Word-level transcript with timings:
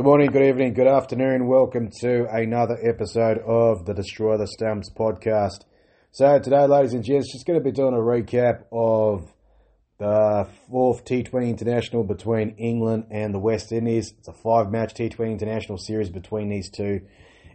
Good 0.00 0.06
morning, 0.06 0.30
good 0.30 0.48
evening, 0.48 0.72
good 0.72 0.86
afternoon. 0.86 1.46
Welcome 1.46 1.90
to 2.00 2.26
another 2.32 2.78
episode 2.82 3.36
of 3.36 3.84
the 3.84 3.92
Destroy 3.92 4.38
the 4.38 4.46
Stumps 4.46 4.88
podcast. 4.90 5.66
So 6.10 6.38
today, 6.38 6.64
ladies 6.66 6.94
and 6.94 7.04
gents, 7.04 7.30
just 7.30 7.44
going 7.44 7.58
to 7.58 7.62
be 7.62 7.70
doing 7.70 7.92
a 7.92 7.98
recap 7.98 8.62
of 8.72 9.30
the 9.98 10.48
fourth 10.70 11.04
T20 11.04 11.50
international 11.50 12.02
between 12.02 12.54
England 12.56 13.08
and 13.10 13.34
the 13.34 13.38
West 13.38 13.72
Indies. 13.72 14.14
It's 14.16 14.28
a 14.28 14.32
five-match 14.32 14.94
T20 14.94 15.32
international 15.32 15.76
series 15.76 16.08
between 16.08 16.48
these 16.48 16.70
two. 16.70 17.02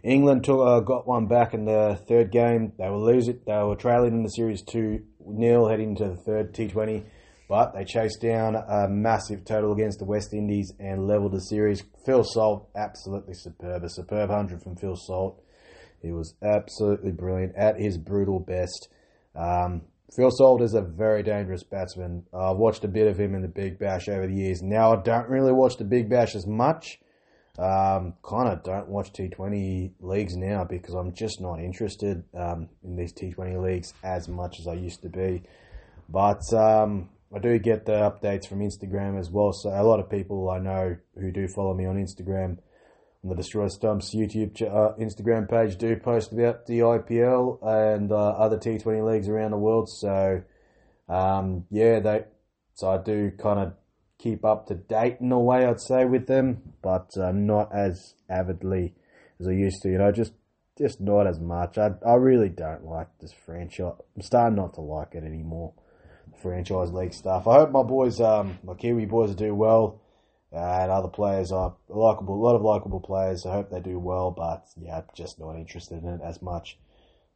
England 0.04 0.44
took, 0.44 0.64
uh, 0.64 0.78
got 0.78 1.04
one 1.04 1.26
back 1.26 1.52
in 1.52 1.64
the 1.64 2.00
third 2.06 2.30
game. 2.30 2.74
They 2.78 2.88
were 2.88 2.96
losing. 2.96 3.40
They 3.44 3.60
were 3.60 3.74
trailing 3.74 4.12
in 4.12 4.22
the 4.22 4.30
series 4.30 4.62
two 4.62 5.02
0 5.36 5.66
heading 5.66 5.96
into 5.96 6.10
the 6.10 6.16
third 6.16 6.54
T20. 6.54 7.06
But 7.48 7.74
they 7.74 7.84
chased 7.84 8.20
down 8.20 8.56
a 8.56 8.88
massive 8.88 9.44
total 9.44 9.72
against 9.72 10.00
the 10.00 10.04
West 10.04 10.34
Indies 10.34 10.72
and 10.80 11.06
levelled 11.06 11.32
the 11.32 11.40
series. 11.40 11.84
Phil 12.04 12.24
Salt, 12.24 12.68
absolutely 12.74 13.34
superb. 13.34 13.84
A 13.84 13.88
superb 13.88 14.30
100 14.30 14.62
from 14.62 14.76
Phil 14.76 14.96
Salt. 14.96 15.40
He 16.02 16.10
was 16.10 16.34
absolutely 16.42 17.12
brilliant 17.12 17.54
at 17.56 17.78
his 17.78 17.98
brutal 17.98 18.40
best. 18.40 18.88
Um, 19.36 19.82
Phil 20.14 20.30
Salt 20.30 20.62
is 20.62 20.74
a 20.74 20.82
very 20.82 21.22
dangerous 21.22 21.62
batsman. 21.62 22.24
I've 22.32 22.56
watched 22.56 22.84
a 22.84 22.88
bit 22.88 23.06
of 23.06 23.18
him 23.18 23.34
in 23.34 23.42
the 23.42 23.48
Big 23.48 23.78
Bash 23.78 24.08
over 24.08 24.26
the 24.26 24.34
years. 24.34 24.62
Now 24.62 24.92
I 24.92 24.96
don't 25.02 25.28
really 25.28 25.52
watch 25.52 25.76
the 25.76 25.84
Big 25.84 26.08
Bash 26.08 26.34
as 26.34 26.46
much. 26.46 26.98
Um, 27.58 28.14
kind 28.22 28.48
of 28.48 28.62
don't 28.62 28.88
watch 28.88 29.12
T20 29.12 29.92
leagues 30.00 30.36
now 30.36 30.64
because 30.64 30.94
I'm 30.94 31.14
just 31.14 31.40
not 31.40 31.58
interested 31.58 32.22
um, 32.34 32.68
in 32.84 32.96
these 32.96 33.12
T20 33.14 33.62
leagues 33.62 33.94
as 34.04 34.28
much 34.28 34.60
as 34.60 34.68
I 34.68 34.74
used 34.74 35.02
to 35.02 35.08
be. 35.08 35.42
But 36.08 36.42
um, 36.52 37.08
I 37.34 37.38
do 37.38 37.58
get 37.58 37.86
the 37.86 37.92
updates 37.92 38.46
from 38.48 38.60
Instagram 38.60 39.18
as 39.18 39.30
well. 39.30 39.52
So 39.52 39.70
a 39.70 39.82
lot 39.82 40.00
of 40.00 40.08
people 40.08 40.48
I 40.48 40.58
know 40.58 40.96
who 41.18 41.32
do 41.32 41.48
follow 41.48 41.74
me 41.74 41.84
on 41.84 41.96
Instagram, 41.96 42.58
on 43.22 43.30
the 43.30 43.34
Destroy 43.34 43.68
Stumps 43.68 44.14
YouTube 44.14 44.62
uh, 44.62 44.94
Instagram 45.00 45.48
page, 45.48 45.76
do 45.76 45.96
post 45.96 46.32
about 46.32 46.66
the 46.66 46.80
IPL 46.80 47.58
and 47.62 48.12
uh, 48.12 48.16
other 48.16 48.56
T20 48.56 49.04
leagues 49.04 49.28
around 49.28 49.50
the 49.50 49.56
world. 49.56 49.88
So 49.88 50.42
um, 51.08 51.64
yeah, 51.70 52.00
they 52.00 52.24
so 52.74 52.90
I 52.90 52.98
do 52.98 53.32
kind 53.32 53.58
of 53.58 53.72
keep 54.18 54.44
up 54.44 54.66
to 54.66 54.74
date 54.74 55.16
in 55.20 55.32
a 55.32 55.38
way 55.38 55.66
I'd 55.66 55.80
say 55.80 56.04
with 56.04 56.26
them, 56.26 56.74
but 56.82 57.10
uh, 57.16 57.32
not 57.32 57.74
as 57.74 58.14
avidly 58.28 58.94
as 59.40 59.48
I 59.48 59.52
used 59.52 59.82
to. 59.82 59.90
You 59.90 59.98
know, 59.98 60.12
just 60.12 60.32
just 60.78 61.00
not 61.00 61.26
as 61.26 61.40
much. 61.40 61.76
I 61.76 61.90
I 62.06 62.14
really 62.14 62.50
don't 62.50 62.84
like 62.84 63.08
this 63.20 63.32
franchise. 63.32 63.94
I'm 64.14 64.22
starting 64.22 64.56
not 64.56 64.74
to 64.74 64.80
like 64.80 65.14
it 65.14 65.24
anymore 65.24 65.74
franchise 66.42 66.92
league 66.92 67.14
stuff. 67.14 67.46
I 67.46 67.54
hope 67.54 67.70
my 67.70 67.82
boys, 67.82 68.20
um, 68.20 68.58
my 68.64 68.74
Kiwi 68.74 69.06
boys, 69.06 69.34
do 69.34 69.54
well, 69.54 70.00
uh, 70.52 70.78
and 70.80 70.90
other 70.90 71.08
players 71.08 71.52
are 71.52 71.76
likable. 71.88 72.34
A 72.34 72.42
lot 72.42 72.56
of 72.56 72.62
likable 72.62 73.00
players. 73.00 73.44
I 73.46 73.52
hope 73.52 73.70
they 73.70 73.80
do 73.80 73.98
well, 73.98 74.30
but 74.30 74.66
yeah, 74.80 75.02
just 75.14 75.38
not 75.38 75.56
interested 75.56 76.02
in 76.02 76.08
it 76.08 76.20
as 76.24 76.40
much. 76.42 76.78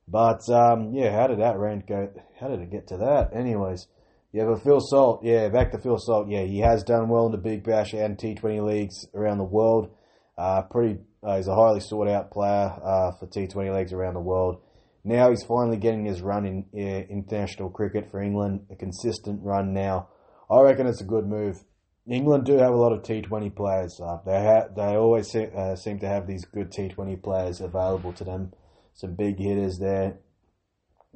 But 0.08 0.48
um, 0.50 0.92
yeah, 0.92 1.12
how 1.12 1.26
did 1.26 1.40
that 1.40 1.58
rant 1.58 1.86
go? 1.86 2.10
How 2.40 2.48
did 2.48 2.60
it 2.60 2.70
get 2.70 2.88
to 2.88 2.96
that? 2.98 3.30
Anyways, 3.34 3.86
yeah, 4.32 4.44
but 4.44 4.62
Phil 4.62 4.80
Salt, 4.80 5.24
yeah, 5.24 5.48
back 5.48 5.72
to 5.72 5.78
Phil 5.78 5.98
Salt. 5.98 6.28
Yeah, 6.28 6.42
he 6.42 6.60
has 6.60 6.84
done 6.84 7.08
well 7.08 7.26
in 7.26 7.32
the 7.32 7.38
Big 7.38 7.64
Bash 7.64 7.92
and 7.92 8.16
T20 8.16 8.64
leagues 8.64 9.06
around 9.14 9.38
the 9.38 9.44
world. 9.44 9.90
Uh, 10.38 10.62
pretty, 10.62 10.98
uh, 11.22 11.36
he's 11.36 11.48
a 11.48 11.54
highly 11.54 11.80
sought 11.80 12.08
out 12.08 12.30
player 12.30 12.72
uh, 12.82 13.12
for 13.18 13.26
T20 13.26 13.74
leagues 13.74 13.92
around 13.92 14.14
the 14.14 14.20
world. 14.20 14.62
Now 15.04 15.30
he's 15.30 15.42
finally 15.42 15.78
getting 15.78 16.04
his 16.04 16.20
run 16.20 16.44
in 16.44 16.64
uh, 16.74 17.06
international 17.10 17.70
cricket 17.70 18.10
for 18.10 18.20
England, 18.20 18.66
a 18.70 18.76
consistent 18.76 19.40
run 19.42 19.72
now. 19.72 20.08
I 20.50 20.60
reckon 20.60 20.86
it's 20.86 21.00
a 21.00 21.06
good 21.06 21.26
move. 21.26 21.64
England 22.06 22.44
do 22.44 22.54
have 22.54 22.72
a 22.72 22.76
lot 22.76 22.92
of 22.92 23.02
T20 23.02 23.54
players. 23.54 24.00
Uh, 24.02 24.18
they 24.26 24.42
ha- 24.42 24.68
they 24.74 24.96
always 24.96 25.30
se- 25.30 25.52
uh, 25.56 25.76
seem 25.76 26.00
to 26.00 26.08
have 26.08 26.26
these 26.26 26.44
good 26.44 26.70
T20 26.70 27.22
players 27.22 27.60
available 27.60 28.12
to 28.14 28.24
them. 28.24 28.52
Some 28.94 29.14
big 29.14 29.38
hitters 29.38 29.78
there 29.78 30.18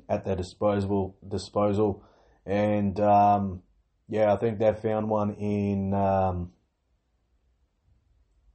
at 0.09 0.25
their 0.25 0.37
disposal 0.37 1.16
disposal, 1.27 2.05
and 2.47 2.99
um, 3.01 3.62
yeah, 4.09 4.33
I 4.33 4.37
think 4.37 4.59
they've 4.59 4.78
found 4.78 5.09
one 5.09 5.34
in 5.34 5.93
um, 5.95 6.53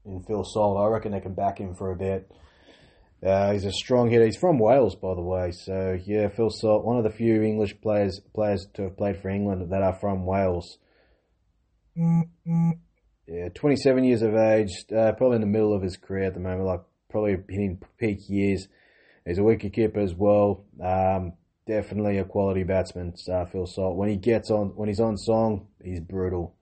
in 0.06 0.24
Phil 0.24 0.44
Salt. 0.44 0.80
I 0.80 0.88
reckon 0.88 1.12
they 1.12 1.20
can 1.20 1.34
back 1.34 1.60
him 1.60 1.76
for 1.76 1.92
a 1.92 1.96
bit. 1.96 2.32
Uh, 3.26 3.52
he's 3.52 3.66
a 3.66 3.72
strong 3.72 4.10
hitter. 4.10 4.26
He's 4.26 4.38
from 4.38 4.60
Wales, 4.60 4.96
by 4.96 5.14
the 5.14 5.22
way. 5.22 5.52
So 5.52 5.98
yeah, 6.06 6.30
Phil 6.30 6.50
Salt, 6.50 6.86
one 6.86 6.98
of 6.98 7.04
the 7.04 7.10
few 7.10 7.44
English 7.44 7.80
players 7.82 8.22
players 8.34 8.66
to 8.76 8.84
have 8.84 8.98
played 8.98 9.22
for 9.22 9.30
England 9.30 9.72
that 9.72 9.82
are 9.82 9.98
from 10.00 10.26
Wales. 10.26 10.78
Yeah, 13.28 13.50
27 13.54 14.04
years 14.06 14.22
of 14.22 14.36
age, 14.36 14.72
uh, 14.96 15.12
probably 15.12 15.36
in 15.36 15.42
the 15.42 15.48
middle 15.48 15.76
of 15.76 15.84
his 15.84 15.98
career 15.98 16.26
at 16.26 16.34
the 16.34 16.40
moment, 16.40 16.66
like 16.66 16.82
probably 17.10 17.38
hitting 17.50 17.82
peak 17.98 18.20
years. 18.28 18.68
He's 19.26 19.38
a 19.38 19.44
wicket 19.44 19.74
keeper 19.74 20.00
as 20.00 20.16
well. 20.16 20.66
Um, 20.84 21.34
definitely 21.68 22.18
a 22.18 22.24
quality 22.24 22.64
batsman, 22.64 23.14
uh, 23.32 23.46
Phil 23.46 23.68
Salt. 23.68 23.98
When 23.98 24.10
he 24.10 24.16
gets 24.16 24.50
on, 24.50 24.70
when 24.76 24.88
he's 24.88 25.00
on 25.00 25.18
song, 25.18 25.68
he's 25.84 26.00
brutal, 26.00 26.56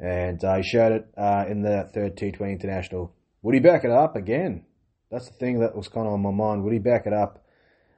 and 0.00 0.42
uh, 0.44 0.56
he 0.56 0.62
showed 0.64 0.92
it 0.92 1.08
uh, 1.16 1.44
in 1.48 1.62
the 1.62 1.88
third 1.94 2.16
T20 2.16 2.50
international. 2.50 3.14
Would 3.42 3.54
he 3.54 3.60
back 3.60 3.84
it 3.84 3.90
up 3.90 4.16
again? 4.16 4.64
That's 5.10 5.28
the 5.28 5.34
thing 5.34 5.60
that 5.60 5.76
was 5.76 5.88
kind 5.88 6.06
of 6.06 6.12
on 6.12 6.22
my 6.22 6.32
mind. 6.32 6.64
Would 6.64 6.72
he 6.72 6.78
back 6.78 7.06
it 7.06 7.12
up 7.12 7.44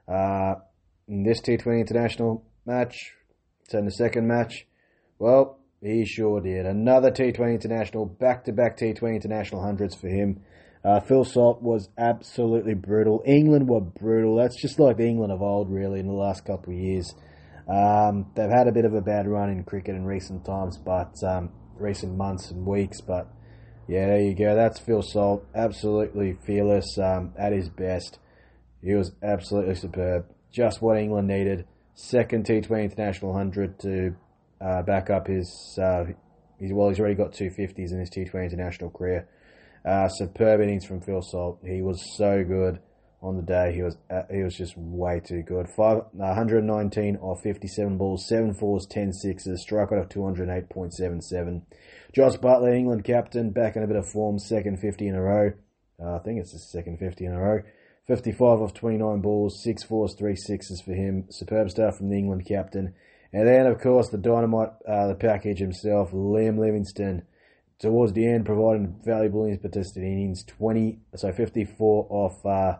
uh, 0.06 0.56
in 1.06 1.22
this 1.22 1.40
T20 1.40 1.80
international 1.80 2.44
match? 2.66 3.14
So 3.68 3.78
in 3.78 3.84
the 3.84 3.92
second 3.92 4.26
match, 4.26 4.66
well, 5.18 5.58
he 5.82 6.04
sure 6.04 6.40
did. 6.40 6.66
Another 6.66 7.10
T20 7.10 7.54
international, 7.54 8.06
back-to-back 8.06 8.78
T20 8.78 9.14
international 9.14 9.62
hundreds 9.62 9.94
for 9.94 10.08
him. 10.08 10.40
Uh, 10.84 11.00
Phil 11.00 11.24
Salt 11.24 11.62
was 11.62 11.88
absolutely 11.98 12.74
brutal. 12.74 13.22
England 13.26 13.68
were 13.68 13.80
brutal. 13.80 14.36
That's 14.36 14.60
just 14.60 14.78
like 14.78 14.96
the 14.96 15.06
England 15.06 15.32
of 15.32 15.42
old, 15.42 15.70
really, 15.70 16.00
in 16.00 16.06
the 16.06 16.12
last 16.12 16.44
couple 16.44 16.72
of 16.72 16.78
years. 16.78 17.14
Um, 17.68 18.30
they've 18.34 18.50
had 18.50 18.68
a 18.68 18.72
bit 18.72 18.84
of 18.84 18.94
a 18.94 19.00
bad 19.00 19.26
run 19.26 19.50
in 19.50 19.64
cricket 19.64 19.94
in 19.94 20.04
recent 20.04 20.44
times, 20.44 20.78
but 20.78 21.12
um, 21.26 21.50
recent 21.76 22.16
months 22.16 22.50
and 22.50 22.64
weeks. 22.64 23.00
But 23.00 23.28
yeah, 23.88 24.06
there 24.06 24.20
you 24.20 24.34
go. 24.34 24.54
That's 24.54 24.78
Phil 24.78 25.02
Salt. 25.02 25.46
Absolutely 25.54 26.36
fearless 26.44 26.98
um, 26.98 27.32
at 27.38 27.52
his 27.52 27.70
best. 27.70 28.18
He 28.82 28.94
was 28.94 29.12
absolutely 29.22 29.74
superb. 29.74 30.26
Just 30.52 30.82
what 30.82 30.98
England 30.98 31.26
needed. 31.26 31.66
Second 31.94 32.44
T20 32.46 32.84
International 32.84 33.32
100 33.32 33.80
to 33.80 34.14
uh, 34.60 34.82
back 34.82 35.10
up 35.10 35.26
his, 35.26 35.78
uh. 35.82 36.04
Well, 36.60 36.88
he's 36.88 36.98
already 36.98 37.14
got 37.14 37.32
250s 37.32 37.92
in 37.92 38.00
his 38.00 38.10
T20 38.10 38.44
International 38.44 38.90
career. 38.90 39.28
Uh, 39.84 40.08
superb 40.08 40.60
innings 40.60 40.84
from 40.84 41.00
Phil 41.00 41.22
Salt. 41.22 41.60
He 41.64 41.82
was 41.82 42.16
so 42.16 42.44
good 42.44 42.80
on 43.20 43.36
the 43.36 43.42
day. 43.42 43.72
He 43.74 43.82
was 43.82 43.96
uh, 44.10 44.22
he 44.30 44.42
was 44.42 44.56
just 44.56 44.76
way 44.76 45.20
too 45.20 45.42
good. 45.42 45.68
Five, 45.68 46.02
119 46.12 47.16
off 47.16 47.42
57 47.42 47.98
balls, 47.98 48.26
7 48.28 48.54
fours, 48.54 48.86
10 48.86 49.12
sixes, 49.12 49.62
strike 49.62 49.90
rate 49.90 50.00
of 50.00 50.08
208.77. 50.08 51.62
Josh 52.14 52.36
Buttler, 52.36 52.76
England 52.76 53.04
captain, 53.04 53.50
back 53.50 53.76
in 53.76 53.82
a 53.82 53.86
bit 53.86 53.96
of 53.96 54.08
form, 54.08 54.38
second 54.38 54.78
50 54.78 55.08
in 55.08 55.14
a 55.14 55.22
row. 55.22 55.52
Uh, 56.00 56.16
I 56.16 56.18
think 56.20 56.40
it's 56.40 56.52
the 56.52 56.58
second 56.58 56.98
50 56.98 57.24
in 57.24 57.32
a 57.32 57.40
row. 57.40 57.62
55 58.06 58.40
off 58.62 58.72
29 58.74 59.20
balls, 59.20 59.62
6 59.62 59.82
fours, 59.84 60.14
3 60.18 60.34
sixes 60.34 60.80
for 60.80 60.94
him. 60.94 61.26
Superb 61.30 61.70
stuff 61.70 61.98
from 61.98 62.08
the 62.08 62.16
England 62.16 62.46
captain. 62.46 62.94
And 63.32 63.46
then, 63.46 63.66
of 63.66 63.80
course, 63.80 64.08
the 64.08 64.16
dynamite, 64.16 64.70
uh, 64.88 65.08
the 65.08 65.14
package 65.14 65.58
himself, 65.58 66.12
Liam 66.12 66.58
Livingstone. 66.58 67.24
Towards 67.78 68.14
the 68.14 68.26
end, 68.26 68.46
providing 68.46 68.98
valuable 69.04 69.44
innings, 69.44 69.60
participant 69.60 70.06
innings, 70.06 70.42
20, 70.44 70.98
so 71.14 71.30
54 71.30 72.06
off, 72.10 72.46
uh, 72.46 72.78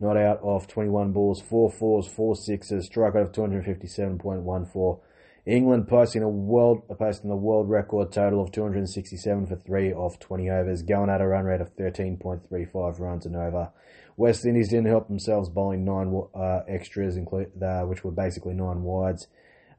not 0.00 0.16
out 0.16 0.40
of 0.42 0.66
21 0.66 1.12
balls, 1.12 1.40
4 1.40 1.70
fours, 1.70 2.06
4 2.06 2.36
sixes, 2.36 2.86
strike 2.86 3.14
rate 3.14 3.22
of 3.22 3.32
257.14. 3.32 5.00
England 5.46 5.86
posting 5.86 6.22
a 6.22 6.28
world 6.28 6.82
posting 6.98 7.28
the 7.28 7.36
world 7.36 7.68
record 7.68 8.10
total 8.10 8.40
of 8.40 8.50
267 8.50 9.46
for 9.46 9.56
three 9.56 9.92
off 9.92 10.18
20 10.18 10.48
overs, 10.48 10.82
going 10.82 11.10
at 11.10 11.20
a 11.20 11.26
run 11.26 11.44
rate 11.44 11.60
of 11.60 11.76
13.35 11.76 12.98
runs 12.98 13.26
and 13.26 13.36
over. 13.36 13.70
West 14.16 14.46
Indies 14.46 14.70
didn't 14.70 14.86
help 14.86 15.08
themselves, 15.08 15.50
bowling 15.50 15.84
nine 15.84 16.22
uh, 16.34 16.60
extras, 16.66 17.16
include 17.16 17.50
uh, 17.62 17.82
which 17.82 18.04
were 18.04 18.10
basically 18.10 18.54
nine 18.54 18.82
wides. 18.82 19.26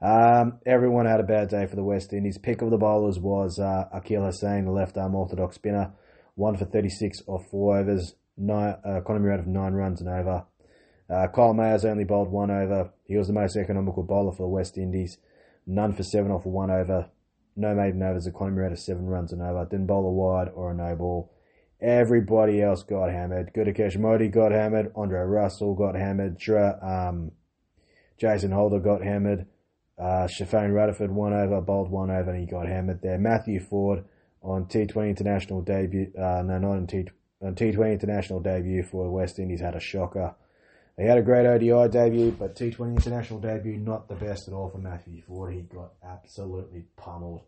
Um, 0.02 0.60
everyone 0.68 1.08
had 1.08 1.20
a 1.20 1.24
bad 1.24 1.50
day 1.50 1.66
for 1.66 1.76
the 1.76 1.84
West 1.84 2.14
Indies. 2.14 2.38
Pick 2.38 2.62
of 2.62 2.70
the 2.70 2.78
bowlers 2.78 3.18
was 3.18 3.58
uh, 3.58 3.86
Akeal 3.96 4.28
Hosein, 4.28 4.66
the 4.66 4.72
left 4.72 4.98
arm 4.98 5.16
orthodox 5.16 5.56
spinner, 5.56 5.94
one 6.36 6.58
for 6.58 6.66
36 6.66 7.24
off 7.28 7.50
four 7.50 7.80
overs, 7.80 8.14
nine, 8.38 8.76
uh, 8.86 8.98
economy 8.98 9.28
rate 9.28 9.40
of 9.40 9.48
nine 9.48 9.74
runs 9.74 10.02
and 10.02 10.10
over. 10.10 10.46
Uh, 11.10 11.28
Kyle 11.28 11.54
Mayers 11.54 11.86
only 11.86 12.04
bowled 12.04 12.30
one 12.30 12.50
over. 12.50 12.92
He 13.08 13.16
was 13.16 13.28
the 13.28 13.34
most 13.34 13.56
economical 13.56 14.04
bowler 14.04 14.32
for 14.32 14.44
the 14.44 14.48
West 14.48 14.78
Indies 14.78 15.18
none 15.66 15.94
for 15.94 16.04
seven 16.04 16.32
off 16.32 16.46
one 16.46 16.72
over, 16.72 17.10
no 17.56 17.74
maiden 17.74 18.04
overs, 18.04 18.28
economy 18.28 18.62
rate 18.62 18.72
of 18.72 18.80
seven 18.80 19.06
runs 19.06 19.32
and 19.32 19.42
over, 19.42 19.66
didn't 19.66 19.88
bowl 19.88 20.06
a 20.06 20.12
wide 20.12 20.50
or 20.54 20.72
a 20.72 20.76
no 20.76 20.96
ball. 20.96 21.32
Everybody 21.82 22.62
else 22.62 22.84
got 22.84 23.12
hammered. 23.12 23.54
Gudakesh 23.54 23.98
Motie 23.98 24.32
got 24.32 24.52
hammered. 24.52 24.92
Andre 24.96 25.20
Russell 25.20 25.76
got 25.76 25.96
hammered. 25.96 26.42
Um, 26.82 27.32
Jason 28.18 28.52
Holder 28.52 28.80
got 28.80 29.04
hammered. 29.04 29.46
Uh, 30.00 30.28
Sherfane 30.28 30.74
Rutherford 30.74 31.12
one 31.12 31.34
over, 31.34 31.62
bowled 31.62 31.92
one 31.92 32.10
over, 32.10 32.32
and 32.32 32.40
he 32.40 32.46
got 32.46 32.68
hammered 32.68 33.02
there. 33.02 33.18
Matthew 33.18 33.60
Forde 33.60 34.06
on 34.42 34.66
T20 34.66 35.10
international 35.10 35.62
debut. 35.62 36.12
Uh, 36.18 36.42
no, 36.44 36.58
not 36.60 36.72
on 36.72 36.88
T 36.88 37.08
on 37.46 37.56
T20 37.56 37.92
international 37.94 38.40
debut 38.40 38.84
for 38.84 39.10
West 39.10 39.40
Indies 39.40 39.62
had 39.62 39.76
a 39.76 39.80
shocker. 39.80 40.36
He 40.98 41.06
had 41.06 41.18
a 41.18 41.22
great 41.22 41.46
ODI 41.46 41.90
debut, 41.90 42.32
but 42.32 42.56
T20 42.56 42.96
international 42.96 43.40
debut 43.40 43.78
not 43.78 44.08
the 44.08 44.16
best 44.16 44.48
at 44.48 44.54
all 44.54 44.70
for 44.70 44.78
Matthew 44.78 45.22
Forde. 45.22 45.54
He 45.54 45.62
got 45.62 45.92
absolutely 46.04 46.86
pummeled 46.96 47.42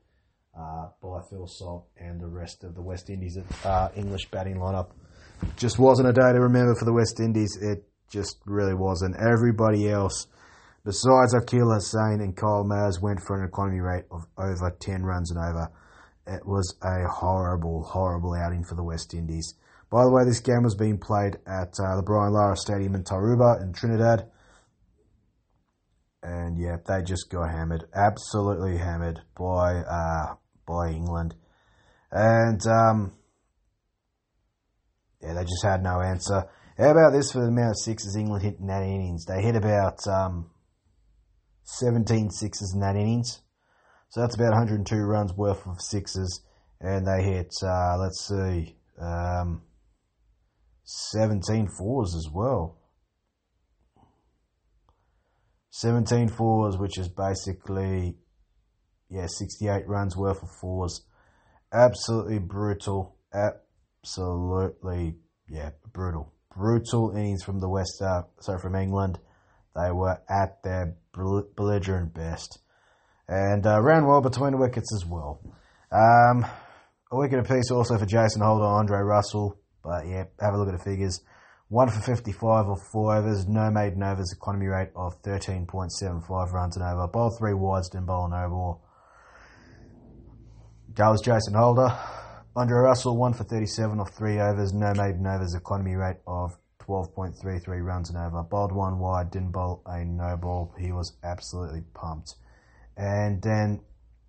uh, 0.58 0.90
by 1.02 1.22
Phil 1.30 1.48
Salt 1.48 1.88
and 1.98 2.20
the 2.20 2.28
rest 2.28 2.64
of 2.64 2.76
the 2.76 2.82
West 2.82 3.10
Indies 3.10 3.38
uh, 3.64 3.90
English 3.96 4.30
batting 4.32 4.58
lineup. 4.58 4.90
Just 5.56 5.80
wasn't 5.80 6.10
a 6.10 6.14
day 6.14 6.34
to 6.34 6.40
remember 6.42 6.76
for 6.76 6.86
the 6.86 6.94
West 6.94 7.20
Indies. 7.20 7.58
It 7.62 7.88
just 8.12 8.38
really 8.46 8.74
wasn't. 8.74 9.16
Everybody 9.16 9.90
else, 9.90 10.28
besides 10.84 11.34
Akeal 11.34 11.78
Hosein 11.78 12.22
and 12.22 12.36
Kyle 12.36 12.66
Mayers, 12.66 13.02
went 13.02 13.22
for 13.22 13.42
an 13.42 13.48
economy 13.48 13.80
rate 13.80 14.06
of 14.12 14.26
over 14.38 14.76
10 14.80 15.04
runs 15.04 15.32
and 15.32 15.40
over. 15.40 15.70
It 16.26 16.46
was 16.46 16.76
a 16.84 17.08
horrible, 17.08 17.84
horrible 17.84 18.34
outing 18.34 18.66
for 18.66 18.76
the 18.76 18.84
West 18.84 19.14
Indies. 19.14 19.54
By 19.90 20.04
the 20.04 20.12
way, 20.12 20.26
this 20.26 20.42
game 20.42 20.64
was 20.64 20.76
being 20.76 20.98
played 20.98 21.38
at 21.48 21.74
uh, 21.80 21.96
the 21.96 22.04
Brian 22.06 22.34
Lara 22.34 22.58
Stadium 22.58 22.96
in 22.96 23.04
Tarouba 23.04 23.62
in 23.62 23.74
Trinidad. 23.74 24.30
And 26.22 26.60
yeah, 26.60 26.78
they 26.86 27.04
just 27.04 27.30
got 27.30 27.50
hammered, 27.50 27.86
absolutely 27.96 28.78
hammered 28.78 29.22
by 29.38 29.78
uh, 29.78 30.36
by 30.68 30.90
England. 30.90 31.36
And 32.12 32.60
um, 32.68 33.14
yeah, 35.22 35.34
they 35.34 35.44
just 35.44 35.64
had 35.64 35.84
no 35.84 36.02
answer. 36.02 36.50
How 36.78 36.92
about 36.92 37.12
this 37.12 37.32
for 37.32 37.40
the 37.40 37.48
amount 37.48 37.72
of 37.72 37.80
sixes 37.80 38.16
England 38.16 38.44
hit 38.44 38.60
in 38.60 38.68
that 38.68 38.84
innings? 38.84 39.26
They 39.26 39.42
hit 39.42 39.56
about 39.56 40.06
um, 40.08 40.52
17 41.64 42.30
sixes 42.30 42.74
in 42.74 42.82
that 42.82 42.96
innings. 42.96 43.42
So 44.10 44.22
that's 44.22 44.36
about 44.36 44.52
102 44.52 44.96
runs 44.96 45.34
worth 45.34 45.66
of 45.66 45.82
sixes. 45.82 46.42
And 46.80 47.08
they 47.08 47.24
hit, 47.24 47.52
uh, 47.64 47.98
let's 47.98 48.28
see, 48.28 48.76
um, 49.02 49.64
17 50.88 51.68
fours 51.68 52.16
as 52.16 52.30
well. 52.34 52.78
17 55.72 56.30
fours, 56.30 56.78
which 56.78 56.98
is 56.98 57.10
basically, 57.10 58.16
yeah, 59.10 59.28
68 59.28 59.86
runs 59.86 60.16
worth 60.16 60.42
of 60.42 60.50
fours. 60.62 61.02
Absolutely 61.74 62.40
brutal. 62.40 63.18
Absolutely, 63.34 65.18
yeah, 65.50 65.72
brutal. 65.92 66.34
Brutal 66.56 67.12
innings 67.12 67.44
from 67.44 67.60
the 67.60 67.70
West, 67.70 68.02
uh, 68.02 68.24
sorry, 68.40 68.60
from 68.60 68.76
England. 68.76 69.20
They 69.76 69.92
were 69.92 70.22
at 70.30 70.64
their 70.64 70.96
belligerent 71.14 72.14
best. 72.14 72.60
And 73.28 73.68
uh, 73.68 73.82
ran 73.82 74.06
well 74.06 74.22
between 74.22 74.52
the 74.52 74.58
wickets 74.58 74.94
as 74.96 75.06
well. 75.06 75.42
Um, 75.92 76.46
a 77.12 77.18
wicket 77.18 77.40
apiece 77.40 77.72
also 77.72 77.98
for 77.98 78.06
Jason 78.06 78.42
Holder, 78.42 78.64
Andre 78.64 79.00
Russell. 79.00 79.60
But 79.88 80.06
yeah, 80.06 80.26
have 80.42 80.54
a 80.54 80.58
look 80.58 80.68
at 80.68 80.78
the 80.78 80.84
figures. 80.84 81.22
One 81.70 81.90
for 81.90 82.02
55 82.02 82.68
or 82.68 82.78
four 82.78 83.16
overs, 83.16 83.48
no 83.48 83.72
maiden 83.72 84.04
overs, 84.04 84.34
economy 84.34 84.68
rate 84.68 84.90
of 84.96 85.22
13.75 85.22 86.52
runs 86.52 86.76
and 86.76 86.86
over. 86.86 87.08
Bowl 87.08 87.30
three 87.30 87.54
wides, 87.54 87.90
didn't 87.90 88.06
bowl 88.06 88.30
ball. 88.30 88.82
That 90.96 91.10
was 91.10 91.22
Jason 91.22 91.54
Holder. 91.54 91.98
Andre 92.56 92.80
Russell, 92.80 93.18
one 93.18 93.34
for 93.34 93.44
37 93.44 94.00
off 94.00 94.12
three 94.12 94.40
overs, 94.40 94.74
no 94.74 94.94
maiden 94.94 95.26
overs, 95.26 95.56
economy 95.56 95.96
rate 95.96 96.18
of 96.26 96.58
12.33 96.82 97.84
runs 97.84 98.10
and 98.10 98.18
over. 98.18 98.44
Bowled 98.44 98.72
one 98.72 99.00
wide, 99.00 99.32
didn't 99.32 99.52
bowl 99.52 99.84
a 99.86 100.04
no 100.04 100.36
ball. 100.38 100.74
He 100.80 100.92
was 100.92 101.18
absolutely 101.24 101.84
pumped. 101.94 102.36
And 102.98 103.42
then 103.42 103.82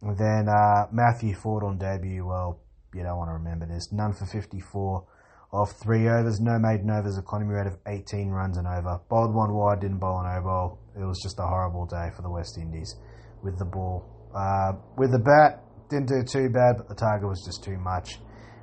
then 0.02 0.48
uh, 0.48 0.86
Matthew 0.92 1.34
Forde 1.34 1.64
on 1.64 1.78
debut, 1.78 2.24
well, 2.24 2.60
you 2.94 3.02
don't 3.02 3.16
want 3.16 3.30
to 3.30 3.34
remember 3.34 3.66
this. 3.66 3.90
None 3.92 4.12
for 4.12 4.26
54 4.26 5.06
off 5.52 5.72
three 5.82 6.08
overs, 6.08 6.40
no 6.40 6.58
maiden 6.58 6.90
overs, 6.90 7.16
economy 7.16 7.54
rate 7.54 7.66
of 7.66 7.78
18 7.86 8.28
runs 8.28 8.58
and 8.58 8.66
over. 8.66 9.00
Bowled 9.08 9.34
one 9.34 9.54
wide, 9.54 9.80
didn't 9.80 9.98
bowl 9.98 10.20
an 10.20 10.42
bowl. 10.42 10.78
It 10.94 11.04
was 11.04 11.20
just 11.22 11.38
a 11.38 11.46
horrible 11.46 11.86
day 11.86 12.10
for 12.14 12.22
the 12.22 12.30
West 12.30 12.58
Indies 12.58 12.94
with 13.42 13.58
the 13.58 13.64
ball. 13.64 14.04
Uh, 14.34 14.72
with 14.98 15.10
the 15.12 15.18
bat, 15.18 15.64
didn't 15.88 16.08
do 16.08 16.22
too 16.22 16.50
bad, 16.50 16.76
but 16.76 16.88
the 16.88 16.94
target 16.94 17.28
was 17.28 17.42
just 17.46 17.64
too 17.64 17.78
much. 17.78 18.20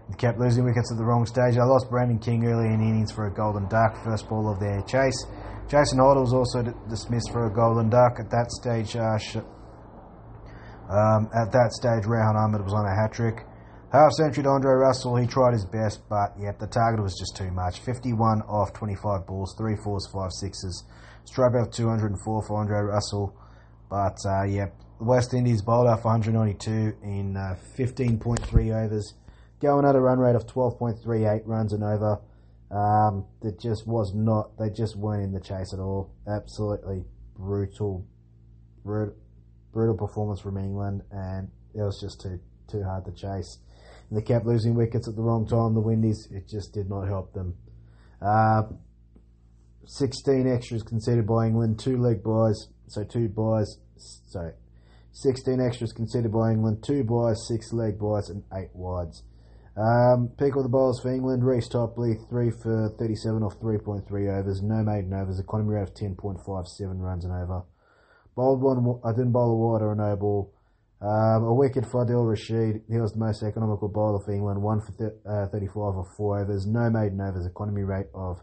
They 0.10 0.18
kept 0.18 0.38
losing 0.38 0.64
wickets 0.64 0.92
at 0.92 0.98
the 0.98 1.06
wrong 1.06 1.26
stage. 1.26 1.58
I 1.58 1.66
lost 1.66 1.90
Brandon 1.90 2.20
King 2.20 2.46
early 2.46 2.70
in 2.70 2.82
innings 2.82 3.12
for 3.12 3.26
a 3.26 3.34
golden 3.34 3.68
duck, 3.68 3.98
first 4.04 4.30
ball 4.30 4.52
of 4.52 4.60
their 4.60 4.82
chase. 4.84 5.26
Jason 5.68 5.98
Holder 5.98 6.22
was 6.22 6.34
also 6.34 6.62
dismissed 6.88 7.32
for 7.32 7.48
a 7.48 7.54
golden 7.54 7.90
duck. 7.90 8.20
At 8.20 8.30
that 8.30 8.52
stage, 8.52 8.96
uh, 8.96 9.18
sh- 9.18 9.42
um, 10.94 11.26
at 11.34 11.50
that 11.50 11.74
stage, 11.74 12.06
Rehan 12.06 12.38
Ahmed 12.38 12.62
was 12.62 12.74
on 12.74 12.86
a 12.86 12.94
hat 12.94 13.14
trick. 13.14 13.42
Half 13.92 14.12
century 14.14 14.44
to 14.44 14.50
Andre 14.50 14.74
Russell, 14.74 15.16
he 15.16 15.28
tried 15.28 15.54
his 15.54 15.66
best, 15.66 16.02
but 16.10 16.34
yep, 16.40 16.60
the 16.60 16.68
target 16.68 17.02
was 17.02 17.16
just 17.18 17.38
too 17.38 17.52
much. 17.52 17.80
51 17.80 18.42
off 18.42 18.74
25 18.74 19.26
balls, 19.26 19.56
3 19.58 19.76
fours, 19.78 20.08
5 20.12 20.32
sixes. 20.32 20.84
Out 21.38 21.72
204 21.72 22.44
for 22.44 22.60
Andre 22.60 22.80
Russell, 22.82 23.36
but 23.90 24.18
uh, 24.28 24.46
the 24.46 24.72
West 25.00 25.34
Indies 25.34 25.62
bowled 25.62 25.88
out 25.88 26.02
for 26.02 26.10
192 26.10 26.98
in 27.04 27.36
uh, 27.36 27.56
15.3 27.78 28.86
overs, 28.86 29.14
going 29.60 29.86
at 29.86 29.96
a 29.96 30.00
run 30.00 30.20
rate 30.20 30.36
of 30.36 30.46
12.38 30.46 31.42
runs 31.46 31.74
and 31.74 31.84
over. 31.84 32.22
Um, 32.70 33.26
just 33.60 33.88
was 33.88 34.14
not, 34.14 34.58
they 34.58 34.70
just 34.70 34.96
weren't 34.96 35.24
in 35.24 35.32
the 35.32 35.40
chase 35.40 35.74
at 35.74 35.80
all. 35.80 36.12
Absolutely 36.28 37.06
brutal, 37.38 38.06
brutal, 38.84 39.16
brutal 39.72 39.96
performance 39.96 40.42
from 40.42 40.58
England, 40.58 41.02
and 41.12 41.50
it 41.74 41.82
was 41.82 42.00
just 42.00 42.22
too 42.22 42.40
too 42.68 42.84
hard 42.84 43.06
to 43.06 43.12
chase 43.12 43.60
and 44.10 44.18
they 44.18 44.24
kept 44.24 44.46
losing 44.46 44.76
wickets 44.76 45.08
at 45.08 45.16
the 45.16 45.22
wrong 45.22 45.48
time. 45.48 45.74
The 45.74 45.82
Windies, 45.82 46.28
it 46.32 46.48
just 46.48 46.74
did 46.74 46.90
not 46.90 47.08
help 47.08 47.34
them. 47.34 47.56
Uh, 48.22 48.64
16 49.88 50.52
extras 50.52 50.84
conceded 50.84 51.28
by 51.28 51.48
England, 51.48 51.80
two 51.80 51.98
leg 51.98 52.24
byes, 52.24 52.70
so 52.88 53.04
two 53.04 53.30
byes, 53.30 53.78
sorry, 53.98 54.54
16 55.12 55.62
extras 55.62 55.94
conceded 55.94 56.32
by 56.32 56.52
England, 56.52 56.84
two 56.84 57.04
byes, 57.04 57.48
six 57.48 57.72
leg 57.72 58.00
byes, 58.00 58.30
and 58.30 58.44
eight 58.54 58.70
wides. 58.74 59.24
Um, 59.78 60.30
pick 60.38 60.56
of 60.56 60.64
the 60.64 60.70
bowlers 60.70 61.02
for 61.02 61.12
England, 61.12 61.46
Reece 61.46 61.68
Topley, 61.68 62.16
3 62.30 62.50
for 62.64 62.96
37 62.98 63.44
off 63.44 63.60
3.3 63.60 64.08
overs, 64.40 64.62
no 64.64 64.82
maiden 64.82 65.14
overs, 65.14 65.38
economy 65.38 65.76
rate 65.76 65.84
of 65.84 65.94
10.57 65.94 66.46
runs 67.00 67.26
and 67.26 67.34
over. 67.34 67.64
Bowled 68.36 68.62
one, 68.62 69.02
I 69.04 69.12
didn't 69.12 69.34
bowl 69.34 69.52
a 69.52 69.56
wide 69.56 69.82
or 69.82 69.92
a 69.92 69.96
no 69.96 70.16
ball. 70.16 70.55
Um, 71.02 71.44
a 71.44 71.54
wicket 71.54 71.86
for 71.86 72.06
Adil 72.06 72.28
Rashid. 72.28 72.84
He 72.90 72.98
was 72.98 73.14
the 73.14 73.20
most 73.20 73.44
economical 73.44 73.90
bowler 73.90 74.24
for 74.24 74.32
England. 74.32 74.62
One 74.62 74.82
for 74.82 74.94
th- 74.94 75.20
uh, 75.28 75.48
35 75.52 75.78
or 75.78 76.08
four 76.18 76.40
overs. 76.40 76.66
No 76.66 76.90
maiden 76.90 77.20
overs. 77.20 77.46
Economy 77.46 77.84
rate 77.84 78.08
of 78.14 78.42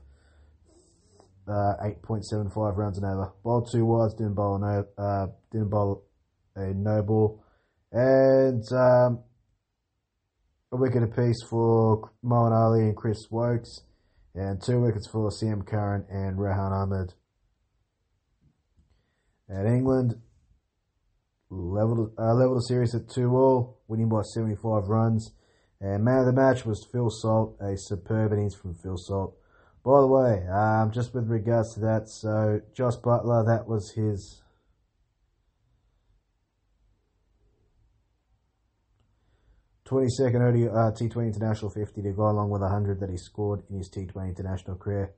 uh, 1.48 1.74
8.75 1.82 2.76
runs 2.76 2.98
an 2.98 3.04
over. 3.04 3.32
Bowled 3.42 3.70
two 3.72 3.84
wides. 3.84 4.14
Didn't 4.14 4.34
bowl 4.34 4.58
no, 4.58 4.84
uh, 5.02 5.26
didn't 5.50 5.70
bowl 5.70 6.04
a 6.54 6.74
no 6.74 7.02
ball. 7.02 7.42
And 7.90 8.64
um, 8.72 9.24
a 10.70 10.76
wicket 10.76 11.02
apiece 11.02 11.42
for 11.48 12.10
Moeen 12.24 12.52
Ali 12.52 12.80
and 12.80 12.96
Chris 12.96 13.26
Woakes. 13.30 13.82
And 14.34 14.62
two 14.62 14.80
wickets 14.80 15.08
for 15.08 15.30
Sam 15.30 15.62
Curran 15.62 16.06
and 16.10 16.38
Rehan 16.38 16.72
Ahmed. 16.72 17.14
At 19.50 19.66
England, 19.66 20.14
leveled 21.52 22.12
uh, 22.18 22.34
leveled 22.34 22.58
the 22.58 22.62
series 22.62 22.94
at 22.94 23.08
two 23.08 23.30
all, 23.36 23.78
winning 23.88 24.08
by 24.08 24.22
75 24.22 24.88
runs. 24.88 25.32
And 25.80 26.04
man 26.04 26.20
of 26.20 26.26
the 26.26 26.32
match 26.32 26.64
was 26.64 26.86
Phil 26.90 27.10
Salt, 27.10 27.56
a 27.60 27.76
superb 27.76 28.32
innings 28.32 28.54
from 28.54 28.74
Phil 28.74 28.96
Salt. 28.96 29.36
By 29.84 30.00
the 30.00 30.06
way, 30.06 30.46
um, 30.46 30.92
just 30.92 31.12
with 31.12 31.28
regards 31.28 31.74
to 31.74 31.80
that, 31.80 32.08
so 32.08 32.60
Jos 32.72 33.00
Buttler, 33.00 33.44
that 33.46 33.66
was 33.66 33.92
his. 33.92 34.40
Twenty-second 39.84 40.40
uh, 40.40 40.92
T20 40.92 41.26
International 41.26 41.70
50 41.70 42.00
to 42.00 42.12
go 42.12 42.30
along 42.30 42.48
with 42.48 42.62
100 42.62 43.00
that 43.00 43.10
he 43.10 43.18
scored 43.18 43.62
in 43.68 43.76
his 43.76 43.90
T20 43.90 44.28
International 44.28 44.76
career. 44.76 45.12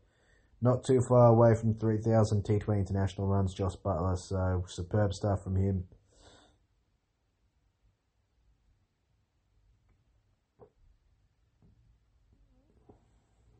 Not 0.61 0.83
too 0.85 1.01
far 1.09 1.27
away 1.27 1.55
from 1.55 1.75
3,000 1.75 2.43
T20 2.43 2.79
International 2.79 3.29
runs, 3.29 3.55
Jos 3.55 3.77
Buttler. 3.77 4.17
so 4.17 4.65
superb 4.67 5.13
stuff 5.13 5.45
from 5.45 5.57
him. 5.57 5.85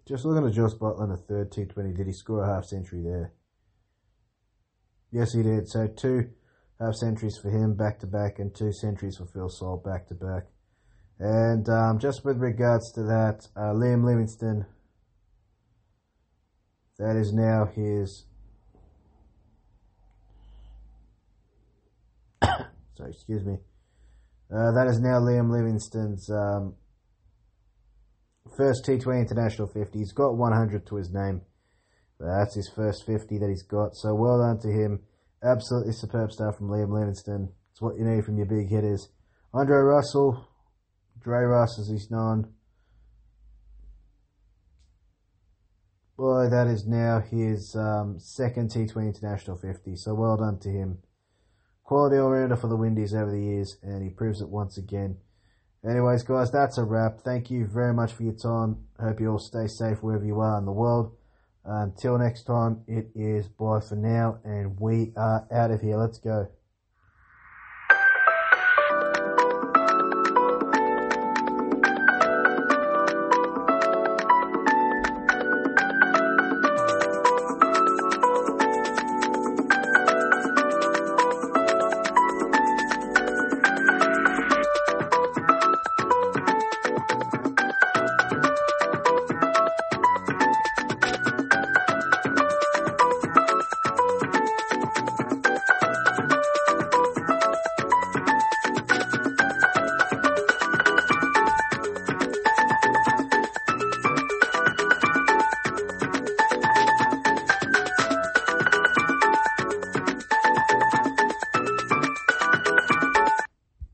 Just 0.07 0.27
looking 0.27 0.47
at 0.47 0.53
Jos 0.53 0.75
Buttler 0.75 1.05
in 1.05 1.11
the 1.11 1.17
third 1.17 1.51
T20, 1.51 1.97
did 1.97 2.07
he 2.07 2.13
score 2.13 2.43
a 2.43 2.55
half 2.55 2.67
century 2.67 3.01
there? 3.03 3.33
Yes, 5.11 5.33
he 5.33 5.43
did. 5.43 5.67
So 5.69 5.87
two 5.87 6.31
half 6.79 6.95
centuries 6.95 7.39
for 7.41 7.49
him 7.49 7.75
back 7.75 8.01
to 8.01 8.07
back, 8.07 8.39
and 8.39 8.55
two 8.55 8.73
centuries 8.73 9.17
for 9.17 9.27
Phil 9.27 9.49
Salt 9.49 9.83
back 9.85 10.07
to 10.09 10.15
back. 10.15 10.45
And 11.19 11.67
um, 11.69 11.99
just 11.99 12.25
with 12.25 12.39
regards 12.39 12.93
to 12.93 13.03
that, 13.05 13.49
uh, 13.57 13.73
Liam 13.73 14.05
Livingstone, 14.05 14.67
that 16.99 17.17
is 17.17 17.33
now 17.33 17.67
his. 17.67 18.27
sorry, 22.45 23.11
excuse 23.11 23.45
me. 23.45 23.59
Uh, 24.53 24.73
that 24.73 24.87
is 24.89 25.01
now 25.01 25.19
Liam 25.21 25.51
Livingstone's 25.51 26.29
um, 26.29 26.75
first 28.57 28.85
T20 28.87 29.21
International 29.21 29.69
50. 29.69 29.99
He's 29.99 30.13
got 30.13 30.37
100 30.37 30.87
to 30.87 30.97
his 30.97 31.11
name. 31.13 31.43
that's 32.19 32.55
his 32.55 32.71
first 32.75 33.05
50 33.07 33.39
that 33.39 33.49
he's 33.49 33.63
got. 33.63 33.95
So 33.95 34.15
well 34.15 34.39
done 34.39 34.59
to 34.61 34.69
him. 34.69 35.01
Absolutely 35.43 35.93
superb 35.93 36.33
stuff 36.33 36.57
from 36.57 36.69
Liam 36.69 36.91
Livingstone. 36.91 37.51
It's 37.73 37.83
what 37.83 37.97
you 37.97 38.05
need 38.05 38.25
from 38.25 38.37
your 38.37 38.47
big 38.47 38.69
hitters. 38.69 39.09
Andre 39.53 39.79
Russell, 39.79 40.49
Dre 41.21 41.45
Russ 41.45 41.79
as 41.79 41.89
he's 41.89 42.11
known. 42.11 42.53
Boy, 46.17 46.49
that 46.49 46.69
is 46.69 46.87
now 46.87 47.21
his 47.21 47.75
um, 47.77 48.19
second 48.21 48.71
T20 48.71 49.15
International 49.15 49.57
50. 49.57 49.97
So 49.97 50.15
well 50.15 50.37
done 50.37 50.61
to 50.61 50.69
him. 50.69 50.99
Quality 51.83 52.17
all-rounder 52.17 52.57
for 52.57 52.69
the 52.69 52.77
Windies 52.77 53.15
over 53.15 53.31
the 53.31 53.43
years, 53.43 53.77
and 53.83 54.03
he 54.03 54.09
proves 54.09 54.41
it 54.41 54.49
once 54.49 54.79
again. 54.79 55.19
Anyways, 55.87 56.23
guys, 56.23 56.51
that's 56.51 56.79
a 56.79 56.85
wrap. 56.85 57.21
Thank 57.21 57.51
you 57.51 57.67
very 57.67 57.93
much 57.93 58.13
for 58.13 58.23
your 58.23 58.33
time. 58.33 58.87
Hope 58.99 59.21
you 59.21 59.31
all 59.33 59.39
stay 59.39 59.67
safe 59.67 60.03
wherever 60.03 60.25
you 60.25 60.41
are 60.41 60.59
in 60.59 60.65
the 60.65 60.73
world. 60.73 61.15
Until 61.63 62.17
next 62.17 62.45
time, 62.45 62.83
it 62.87 63.11
is 63.15 63.49
bye 63.49 63.81
for 63.81 63.95
now, 63.95 64.39
and 64.45 64.81
we 64.81 65.13
are 65.17 65.47
out 65.53 65.71
of 65.71 65.83
here. 65.83 65.97
Let's 65.97 66.19
go. 66.19 66.49